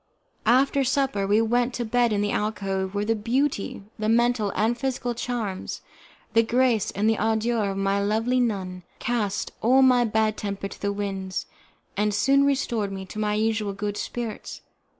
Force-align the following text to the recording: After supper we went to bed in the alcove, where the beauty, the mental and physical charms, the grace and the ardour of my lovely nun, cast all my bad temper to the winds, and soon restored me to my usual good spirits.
After 0.47 0.83
supper 0.83 1.27
we 1.27 1.41
went 1.43 1.75
to 1.75 1.85
bed 1.85 2.11
in 2.11 2.21
the 2.21 2.31
alcove, 2.31 2.95
where 2.95 3.05
the 3.05 3.13
beauty, 3.13 3.83
the 3.99 4.09
mental 4.09 4.51
and 4.55 4.75
physical 4.75 5.13
charms, 5.13 5.81
the 6.33 6.41
grace 6.41 6.89
and 6.89 7.07
the 7.07 7.19
ardour 7.19 7.69
of 7.69 7.77
my 7.77 8.01
lovely 8.01 8.39
nun, 8.39 8.81
cast 8.97 9.51
all 9.61 9.83
my 9.83 10.03
bad 10.03 10.37
temper 10.37 10.67
to 10.69 10.81
the 10.81 10.91
winds, 10.91 11.45
and 11.95 12.15
soon 12.15 12.45
restored 12.45 12.91
me 12.91 13.05
to 13.05 13.19
my 13.19 13.35
usual 13.35 13.73
good 13.73 13.95
spirits. 13.95 14.61